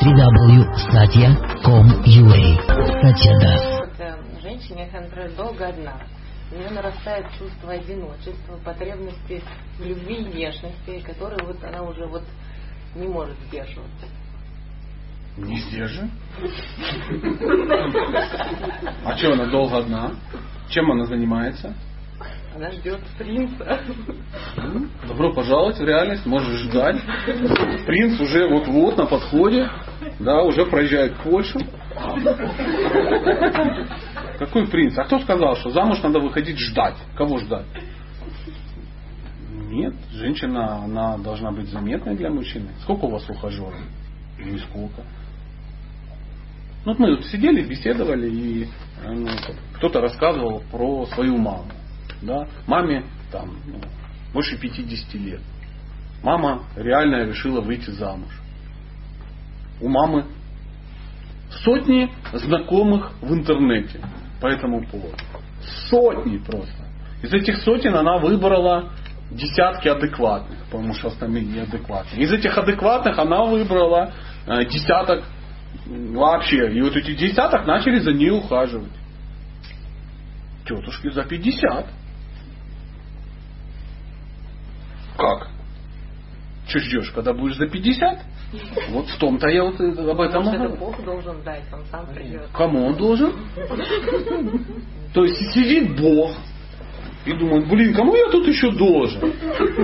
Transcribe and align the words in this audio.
www.satya.com.ua 0.00 2.40
Satya 3.02 3.38
Das. 3.38 3.62
Женщине, 4.42 4.88
которая 4.90 5.28
долго 5.36 5.68
одна, 5.68 6.00
у 6.50 6.54
нее 6.56 6.70
нарастает 6.70 7.26
чувство 7.38 7.72
одиночества, 7.72 8.56
потребности 8.64 9.42
в 9.78 9.84
любви 9.84 10.14
и 10.16 10.24
нежности, 10.34 11.00
которые 11.06 11.46
вот 11.46 11.62
она 11.62 11.82
уже 11.82 12.06
вот 12.06 12.24
не 12.96 13.06
может 13.06 13.36
сдерживать. 13.48 13.90
Не 15.36 15.60
сдержи. 15.60 16.08
А 19.04 19.14
что 19.16 19.34
она 19.34 19.44
долго 19.50 19.76
одна? 19.76 20.12
Чем 20.70 20.90
она 20.90 21.04
занимается? 21.04 21.74
Она 22.54 22.70
ждет 22.72 23.00
принца. 23.18 23.80
Добро 25.08 25.32
пожаловать 25.32 25.78
в 25.78 25.84
реальность, 25.84 26.26
можешь 26.26 26.60
ждать. 26.60 27.00
Принц 27.86 28.20
уже 28.20 28.46
вот-вот 28.46 28.98
на 28.98 29.06
подходе, 29.06 29.70
да, 30.18 30.42
уже 30.42 30.66
проезжает 30.66 31.16
Польшу. 31.18 31.58
Какой 34.38 34.66
принц? 34.66 34.98
А 34.98 35.04
кто 35.04 35.18
сказал, 35.20 35.56
что 35.56 35.70
замуж 35.70 36.02
надо 36.02 36.20
выходить 36.20 36.58
ждать? 36.58 36.96
Кого 37.16 37.38
ждать? 37.38 37.66
Нет, 39.70 39.94
женщина, 40.12 40.84
она 40.84 41.16
должна 41.16 41.52
быть 41.52 41.68
заметной 41.68 42.16
для 42.16 42.30
мужчины. 42.30 42.68
Сколько 42.82 43.06
у 43.06 43.10
вас 43.10 43.28
ухажеров? 43.30 43.74
Нисколько. 44.38 45.02
Ну, 46.84 46.92
вот 46.92 46.98
мы 46.98 47.16
тут 47.16 47.24
сидели, 47.26 47.62
беседовали, 47.62 48.28
и 48.28 48.68
ну, 49.06 49.28
кто-то 49.74 50.00
рассказывал 50.00 50.62
про 50.70 51.06
свою 51.06 51.38
маму. 51.38 51.70
Да? 52.22 52.46
Маме 52.66 53.04
там 53.30 53.56
ну, 53.66 53.80
больше 54.32 54.58
50 54.58 55.14
лет. 55.14 55.40
Мама 56.22 56.64
реально 56.76 57.26
решила 57.26 57.60
выйти 57.60 57.90
замуж. 57.90 58.30
У 59.80 59.88
мамы 59.88 60.26
сотни 61.64 62.10
знакомых 62.32 63.12
в 63.20 63.32
интернете 63.32 64.00
по 64.40 64.46
этому 64.46 64.86
поводу. 64.86 65.16
Сотни 65.88 66.38
просто. 66.38 66.86
Из 67.22 67.32
этих 67.32 67.58
сотен 67.58 67.94
она 67.94 68.18
выбрала 68.18 68.90
десятки 69.30 69.88
адекватных, 69.88 70.58
потому 70.70 70.94
что 70.94 71.08
остальные 71.08 71.44
неадекватные. 71.44 72.22
Из 72.22 72.32
этих 72.32 72.56
адекватных 72.56 73.18
она 73.18 73.44
выбрала 73.44 74.12
э, 74.46 74.64
десяток 74.66 75.24
вообще. 75.86 76.72
И 76.72 76.82
вот 76.82 76.96
эти 76.96 77.14
десяток 77.14 77.66
начали 77.66 77.98
за 77.98 78.12
ней 78.12 78.30
ухаживать. 78.30 78.92
Тетушки 80.64 81.10
за 81.10 81.24
50. 81.24 81.86
Как? 85.22 85.46
Что 86.66 86.80
ждешь, 86.80 87.12
когда 87.12 87.32
будешь 87.32 87.56
за 87.56 87.68
50? 87.68 88.18
Вот 88.90 89.06
в 89.06 89.18
том-то 89.18 89.48
я 89.48 89.62
вот 89.62 89.80
об 89.80 90.20
этом 90.20 90.44
Может, 90.44 90.60
это 90.60 90.76
Бог 90.76 91.04
должен 91.04 91.42
дать, 91.44 91.62
он 91.72 91.84
сам 91.92 92.06
придет. 92.12 92.48
Кому 92.52 92.86
он 92.86 92.96
должен? 92.96 93.32
То 95.14 95.24
есть 95.24 95.52
сидит 95.52 95.96
Бог 96.00 96.32
и 97.24 97.32
думает, 97.34 97.68
блин, 97.68 97.94
кому 97.94 98.16
я 98.16 98.30
тут 98.30 98.48
еще 98.48 98.72
должен? 98.72 99.20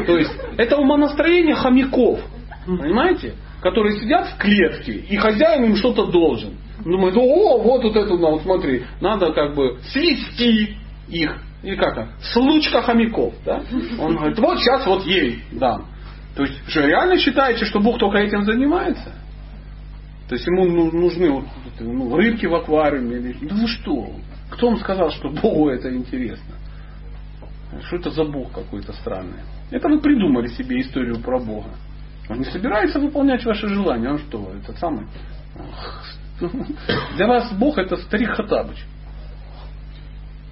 То 0.06 0.18
есть 0.18 0.32
это 0.56 0.76
умонастроение 0.76 1.54
хомяков. 1.54 2.20
Понимаете? 2.66 3.34
Которые 3.62 4.00
сидят 4.00 4.30
в 4.30 4.38
клетке, 4.38 4.94
и 4.94 5.16
хозяин 5.16 5.66
им 5.66 5.76
что-то 5.76 6.06
должен. 6.06 6.54
Думает, 6.84 7.16
о, 7.16 7.58
вот 7.58 7.84
вот 7.84 7.96
это, 7.96 8.16
ну, 8.16 8.32
вот 8.32 8.42
смотри, 8.42 8.84
надо 9.00 9.32
как 9.32 9.54
бы 9.54 9.78
свести 9.84 10.76
их. 11.08 11.42
Или 11.62 11.76
как 11.76 11.92
это? 11.92 12.08
Случка 12.32 12.82
хомяков. 12.82 13.34
Да? 13.44 13.62
Он 13.98 14.16
говорит, 14.16 14.38
вот 14.38 14.58
сейчас 14.58 14.86
вот 14.86 15.04
ей 15.04 15.42
дам. 15.52 15.86
То 16.36 16.44
есть, 16.44 16.54
что 16.68 16.86
реально 16.86 17.18
считаете, 17.18 17.64
что 17.64 17.80
Бог 17.80 17.98
только 17.98 18.18
этим 18.18 18.44
занимается? 18.44 19.12
То 20.28 20.34
есть 20.34 20.46
ему 20.46 20.66
ну, 20.66 20.92
нужны 20.92 21.30
вот, 21.30 21.44
ну, 21.80 22.14
рыбки 22.14 22.46
в 22.46 22.54
аквариуме? 22.54 23.16
Или... 23.16 23.48
Да 23.48 23.56
вы 23.56 23.66
что? 23.66 24.12
Кто 24.50 24.68
вам 24.68 24.78
сказал, 24.78 25.10
что 25.10 25.30
Богу 25.30 25.68
это 25.70 25.92
интересно? 25.94 26.54
Что 27.86 27.96
это 27.96 28.10
за 28.10 28.24
Бог 28.24 28.52
какой-то 28.52 28.92
странный? 28.92 29.40
Это 29.70 29.88
вы 29.88 30.00
придумали 30.00 30.48
себе 30.48 30.80
историю 30.80 31.20
про 31.20 31.38
Бога. 31.38 31.70
Он 32.28 32.38
не 32.38 32.44
собирается 32.44 33.00
выполнять 33.00 33.44
ваши 33.44 33.68
желания. 33.68 34.10
Он 34.10 34.18
что, 34.18 34.52
этот 34.62 34.78
самый? 34.78 35.06
Для 37.16 37.26
вас 37.26 37.52
Бог 37.54 37.78
это 37.78 37.96
старик 37.96 38.30
Хатабыч, 38.30 38.76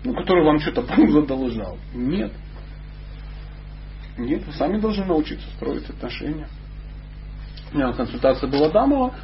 ну, 0.04 0.14
который 0.14 0.44
вам 0.44 0.60
что-то 0.60 0.82
задолжал. 1.10 1.78
Нет. 1.94 2.32
Нет, 4.18 4.46
вы 4.46 4.52
сами 4.52 4.80
должны 4.80 5.04
научиться 5.04 5.46
строить 5.56 5.88
отношения. 5.90 6.48
У 7.72 7.76
меня 7.76 7.92
консультация 7.92 8.48
была 8.48 8.70
дамова, 8.70 9.14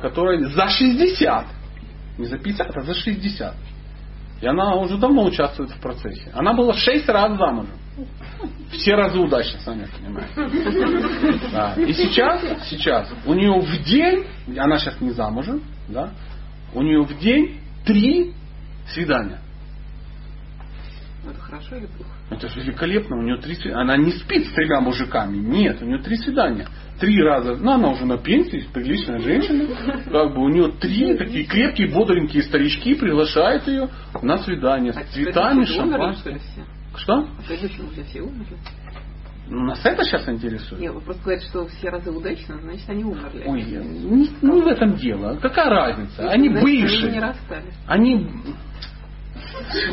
которая 0.00 0.38
за 0.48 0.68
60, 0.68 1.46
не 2.18 2.26
за 2.26 2.38
50, 2.38 2.76
а 2.76 2.82
за 2.82 2.94
60. 2.94 3.54
И 4.42 4.46
она 4.46 4.74
уже 4.74 4.98
давно 4.98 5.24
участвует 5.24 5.70
в 5.70 5.80
процессе. 5.80 6.30
Она 6.34 6.52
была 6.52 6.74
6 6.74 7.08
раз 7.08 7.38
замужем. 7.38 7.76
Все 8.72 8.94
разы 8.94 9.18
удачно, 9.18 9.60
сами 9.60 9.86
понимаете. 9.86 11.48
Да. 11.52 11.74
И 11.74 11.92
сейчас, 11.92 12.42
сейчас 12.68 13.12
у 13.26 13.34
нее 13.34 13.52
в 13.52 13.84
день, 13.84 14.24
она 14.58 14.78
сейчас 14.78 15.00
не 15.00 15.10
замужем, 15.10 15.62
да, 15.88 16.10
у 16.74 16.82
нее 16.82 17.02
в 17.02 17.18
день 17.18 17.60
три 17.84 18.32
свидания. 18.92 19.38
Это 21.24 21.40
хорошо 21.40 21.76
или 21.76 21.86
плохо? 21.86 22.10
Это 22.30 22.48
же 22.48 22.60
великолепно. 22.60 23.16
У 23.16 23.22
нее 23.22 23.36
три 23.38 23.54
свидания. 23.54 23.80
Она 23.82 23.96
не 23.96 24.10
спит 24.12 24.46
с 24.46 24.52
тремя 24.52 24.80
мужиками. 24.80 25.36
Нет, 25.36 25.80
у 25.80 25.84
нее 25.84 25.98
три 25.98 26.16
свидания. 26.16 26.66
Три 26.98 27.22
раза. 27.22 27.56
Ну, 27.56 27.70
она 27.72 27.90
уже 27.90 28.04
на 28.06 28.18
пенсии, 28.18 28.66
приличная 28.72 29.18
женщина. 29.20 29.68
Как 30.10 30.34
бы 30.34 30.42
у 30.42 30.48
нее 30.48 30.72
три 30.80 31.16
такие 31.16 31.44
крепкие, 31.44 31.88
бодренькие 31.92 32.42
старички 32.42 32.94
приглашают 32.94 33.66
ее 33.68 33.88
на 34.20 34.38
свидание 34.38 34.92
с 34.92 34.96
А 34.96 35.04
цветами, 35.04 35.64
предыдущие 35.64 35.78
шампанским. 35.80 36.38
что? 36.38 36.98
Что? 36.98 37.14
А 37.38 37.42
предыдущие 37.48 37.86
уже 37.86 38.02
все 38.04 38.20
умерли? 38.20 38.56
Ну, 39.48 39.64
Нас 39.66 39.80
это 39.84 40.02
сейчас 40.04 40.28
интересует? 40.28 40.80
Нет, 40.80 40.94
вы 40.94 41.00
просто 41.00 41.22
говорите, 41.24 41.46
что 41.48 41.66
все 41.66 41.90
разы 41.90 42.10
удачно, 42.10 42.58
значит 42.62 42.88
они 42.88 43.04
умерли. 43.04 43.42
Ой, 43.44 43.62
не, 43.62 44.28
не 44.40 44.60
в 44.62 44.66
этом 44.66 44.94
дело. 44.94 45.36
Какая 45.42 45.68
разница? 45.68 46.30
Они 46.30 46.48
Значит, 46.48 46.64
Они 46.66 46.76
не 46.76 46.82
бывшие. 46.82 47.20
расстались. 47.20 47.74
Они... 47.86 48.28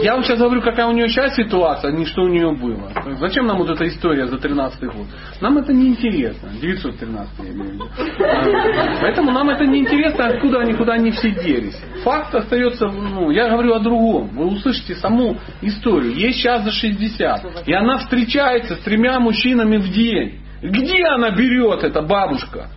Я 0.02 0.14
вам 0.14 0.24
сейчас 0.24 0.40
говорю, 0.40 0.62
какая 0.62 0.88
у 0.88 0.92
нее 0.92 1.08
сейчас 1.10 1.36
ситуация, 1.36 1.90
а 1.90 1.94
не 1.94 2.06
что 2.06 2.24
у 2.24 2.28
нее 2.28 2.52
было. 2.52 2.92
Зачем 3.18 3.48
нам 3.48 3.58
вот 3.58 3.70
эта 3.70 3.88
история 3.88 4.28
за 4.28 4.38
13 4.38 4.82
год? 4.84 5.08
Нам 5.42 5.58
это 5.58 5.74
не 5.74 5.90
интересно. 5.90 6.50
913 6.62 7.32
я 7.40 7.46
имею 7.46 7.70
в 7.70 7.74
виду. 7.74 7.90
А, 8.20 9.02
Поэтому 9.02 9.32
нам 9.32 9.50
это 9.50 9.66
не 9.66 9.80
интересно, 9.80 10.28
откуда 10.28 10.60
они, 10.60 10.74
куда 10.74 10.94
они 10.94 11.12
все 11.12 11.32
делись. 11.32 11.78
Факт 12.04 12.34
остается, 12.36 12.88
ну, 12.88 13.32
я 13.32 13.50
говорю 13.50 13.74
о 13.74 13.80
другом. 13.80 14.30
Вы 14.30 14.48
услышите 14.48 14.96
саму 14.96 15.38
историю. 15.62 16.14
Ей 16.14 16.34
сейчас 16.34 16.64
за 16.64 16.72
60. 16.72 17.68
И 17.68 17.74
она 17.74 17.98
встречается 18.00 18.76
с 18.76 18.80
тремя 18.80 19.20
мужчинами 19.20 19.78
в 19.78 19.92
день. 19.92 20.40
Где 20.62 21.06
она 21.06 21.32
берет, 21.32 21.84
эта 21.84 22.02
бабушка? 22.02 22.70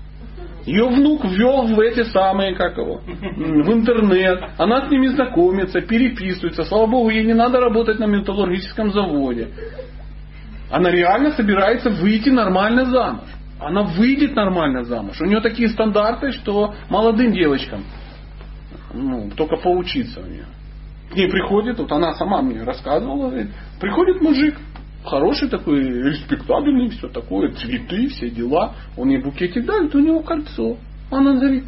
Ее 0.64 0.86
внук 0.86 1.24
ввел 1.24 1.66
в 1.66 1.80
эти 1.80 2.04
самые, 2.04 2.54
как 2.54 2.78
его, 2.78 3.00
в 3.04 3.72
интернет. 3.72 4.44
Она 4.58 4.86
с 4.86 4.90
ними 4.90 5.08
знакомится, 5.08 5.80
переписывается. 5.80 6.64
Слава 6.64 6.86
Богу, 6.86 7.10
ей 7.10 7.24
не 7.24 7.34
надо 7.34 7.58
работать 7.58 7.98
на 7.98 8.06
металлургическом 8.06 8.92
заводе. 8.92 9.48
Она 10.70 10.90
реально 10.90 11.32
собирается 11.32 11.90
выйти 11.90 12.30
нормально 12.30 12.86
замуж. 12.86 13.28
Она 13.60 13.82
выйдет 13.82 14.34
нормально 14.34 14.84
замуж. 14.84 15.20
У 15.20 15.24
нее 15.24 15.40
такие 15.40 15.68
стандарты, 15.68 16.32
что 16.32 16.74
молодым 16.88 17.32
девочкам 17.32 17.84
ну, 18.94 19.30
только 19.36 19.56
поучиться 19.56 20.20
у 20.20 20.26
нее. 20.26 20.46
К 21.10 21.16
ней 21.16 21.28
приходит, 21.28 21.78
вот 21.78 21.92
она 21.92 22.14
сама 22.14 22.42
мне 22.42 22.62
рассказывала, 22.62 23.28
говорит, 23.28 23.50
приходит 23.80 24.20
мужик, 24.20 24.56
хороший 25.04 25.48
такой, 25.48 25.80
респектабельный, 25.80 26.90
все 26.90 27.08
такое, 27.08 27.52
цветы, 27.52 28.08
все 28.08 28.30
дела. 28.30 28.74
Он 28.96 29.08
ей 29.08 29.22
букетик 29.22 29.64
дает, 29.64 29.94
у 29.94 29.98
него 29.98 30.20
кольцо. 30.20 30.76
Она 31.10 31.34
говорит, 31.34 31.64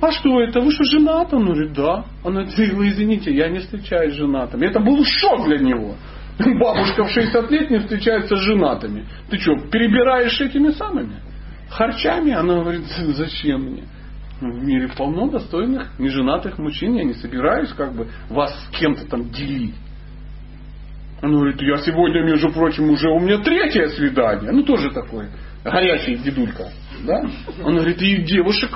а 0.00 0.12
что 0.12 0.40
это, 0.40 0.60
вы 0.60 0.70
что, 0.72 0.84
женат? 0.84 1.32
Он 1.32 1.46
говорит, 1.46 1.72
да. 1.72 2.04
Она 2.24 2.44
говорит, 2.44 2.74
вы 2.74 2.88
извините, 2.88 3.34
я 3.34 3.48
не 3.48 3.60
встречаюсь 3.60 4.14
с 4.14 4.16
женатыми. 4.16 4.66
Это 4.66 4.80
был 4.80 5.02
шок 5.04 5.46
для 5.46 5.58
него. 5.58 5.94
Бабушка 6.38 7.04
в 7.04 7.10
60 7.10 7.50
лет 7.50 7.70
не 7.70 7.78
встречается 7.78 8.36
с 8.36 8.40
женатыми. 8.40 9.06
Ты 9.30 9.38
что, 9.38 9.56
перебираешь 9.70 10.40
этими 10.40 10.70
самыми? 10.70 11.16
Харчами? 11.70 12.32
Она 12.32 12.60
говорит, 12.60 12.84
зачем 12.86 13.62
мне? 13.62 13.84
В 14.40 14.64
мире 14.64 14.90
полно 14.96 15.28
достойных, 15.28 15.98
неженатых 15.98 16.58
мужчин. 16.58 16.94
Я 16.94 17.04
не 17.04 17.14
собираюсь 17.14 17.70
как 17.70 17.94
бы 17.94 18.08
вас 18.28 18.54
с 18.66 18.78
кем-то 18.78 19.06
там 19.08 19.30
делить. 19.30 19.74
Он 21.22 21.32
говорит, 21.32 21.60
я 21.62 21.78
сегодня, 21.78 22.22
между 22.24 22.50
прочим, 22.52 22.90
уже 22.90 23.08
у 23.08 23.18
меня 23.18 23.38
третье 23.38 23.88
свидание. 23.88 24.52
Ну, 24.52 24.62
тоже 24.62 24.90
такой 24.90 25.28
горячий 25.64 26.16
дедулька. 26.16 26.68
Да? 27.04 27.22
Он 27.64 27.76
говорит, 27.76 28.00
и 28.02 28.22
девушек, 28.22 28.70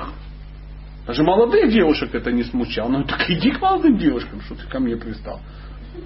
даже 1.05 1.23
молодых 1.23 1.69
девушек 1.71 2.13
это 2.13 2.31
не 2.31 2.43
смущало. 2.43 2.87
Он 2.87 2.91
говорит, 2.93 3.11
так 3.11 3.29
иди 3.29 3.51
к 3.51 3.61
молодым 3.61 3.97
девушкам, 3.97 4.41
что 4.41 4.55
ты 4.55 4.67
ко 4.67 4.79
мне 4.79 4.97
пристал. 4.97 5.39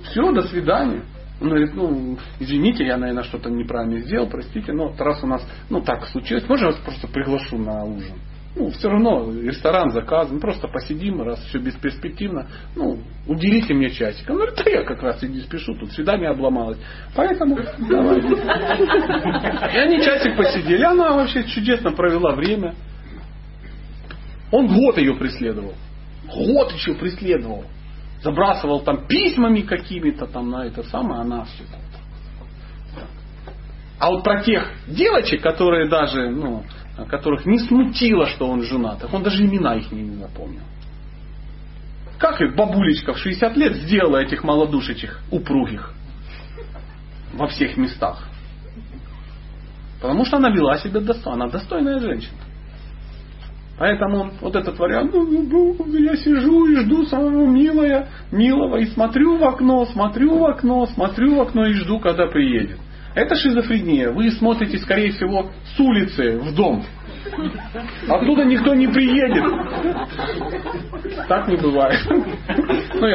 Все, 0.03 0.31
до 0.31 0.43
свидания. 0.43 1.03
Он 1.41 1.49
говорит, 1.49 1.73
ну, 1.73 2.17
извините, 2.39 2.85
я, 2.85 2.97
наверное, 2.97 3.23
что-то 3.23 3.49
неправильно 3.49 3.99
сделал, 3.99 4.27
простите, 4.27 4.71
но 4.71 4.93
раз 4.97 5.21
у 5.21 5.27
нас, 5.27 5.45
ну, 5.69 5.81
так 5.81 6.05
случилось, 6.07 6.47
можно 6.47 6.67
я 6.67 6.71
вас 6.71 6.79
просто 6.79 7.07
приглашу 7.07 7.57
на 7.57 7.83
ужин? 7.83 8.15
Ну, 8.55 8.69
все 8.69 8.89
равно 8.89 9.31
ресторан 9.31 9.91
заказан, 9.91 10.39
просто 10.39 10.67
посидим, 10.67 11.21
раз 11.21 11.39
все 11.49 11.59
бесперспективно, 11.59 12.47
ну, 12.75 12.99
уделите 13.27 13.73
мне 13.73 13.89
часик. 13.89 14.29
Он 14.29 14.37
говорит, 14.37 14.55
да 14.55 14.71
я 14.71 14.83
как 14.83 15.03
раз 15.03 15.21
и 15.23 15.27
не 15.27 15.41
спешу, 15.41 15.75
тут 15.75 15.91
свидание 15.91 16.29
обломалось. 16.29 16.77
Поэтому 17.15 17.57
давай. 17.89 18.19
И 18.19 19.77
они 19.77 20.01
часик 20.01 20.37
посидели, 20.37 20.83
она 20.83 21.11
вообще 21.11 21.43
чудесно 21.43 21.91
провела 21.91 22.33
время. 22.35 22.75
Он 24.51 24.67
год 24.67 24.97
ее 24.97 25.15
преследовал. 25.15 25.73
Год 26.33 26.71
еще 26.71 26.93
преследовал. 26.95 27.65
Забрасывал 28.23 28.81
там 28.81 29.05
письмами 29.05 29.61
какими-то 29.61 30.27
там 30.27 30.49
на 30.49 30.65
это 30.65 30.83
самое, 30.83 31.21
она 31.21 31.43
все. 31.43 31.63
А 33.99 34.09
вот 34.09 34.23
про 34.23 34.41
тех 34.43 34.71
девочек, 34.87 35.41
которые 35.41 35.89
даже, 35.89 36.29
ну, 36.29 36.63
которых 37.03 37.45
не 37.45 37.59
смутило, 37.59 38.27
что 38.27 38.47
он 38.47 38.63
женат, 38.63 39.06
он 39.12 39.24
даже 39.24 39.44
имена 39.44 39.75
их 39.75 39.92
не 39.92 40.15
запомнил. 40.15 40.62
Как 42.18 42.39
их 42.39 42.56
бабулечка 42.56 43.13
в 43.13 43.18
60 43.18 43.57
лет 43.57 43.75
сделала 43.75 44.18
этих 44.18 44.44
молодушечек 44.44 45.19
упругих 45.31 45.94
во 47.33 47.47
всех 47.47 47.75
местах? 47.75 48.25
Потому 50.01 50.24
что 50.25 50.38
она 50.38 50.50
вела 50.50 50.77
себя 50.77 51.01
достойно. 51.01 51.44
Она 51.44 51.51
достойная 51.51 52.00
женщина. 52.00 52.38
Поэтому 53.77 54.31
вот 54.39 54.56
этот 54.56 54.80
вариант, 54.80 55.13
ну, 55.13 55.25
ну, 55.25 55.75
ну, 55.77 55.98
я 55.98 56.15
сижу 56.15 56.65
и 56.68 56.77
жду 56.77 57.06
самого 57.06 57.45
милого, 57.45 58.07
милого, 58.31 58.77
и 58.77 58.86
смотрю 58.86 59.38
в 59.38 59.44
окно, 59.44 59.86
смотрю 59.86 60.38
в 60.38 60.45
окно, 60.45 60.86
смотрю 60.86 61.36
в 61.36 61.41
окно 61.41 61.65
и 61.65 61.74
жду, 61.74 62.00
когда 62.00 62.27
приедет. 62.27 62.80
Это 63.15 63.35
шизофрения. 63.35 64.12
Вы 64.12 64.29
смотрите, 64.31 64.77
скорее 64.77 65.12
всего, 65.12 65.50
с 65.75 65.79
улицы 65.79 66.38
в 66.38 66.53
дом. 66.53 66.85
Оттуда 68.07 68.44
никто 68.44 68.75
не 68.75 68.88
приедет. 68.88 69.44
Так 71.27 71.47
не 71.47 71.56
бывает. 71.56 72.00
Ну, 72.94 73.07